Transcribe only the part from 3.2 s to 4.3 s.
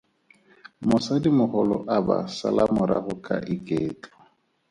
ka iketlo.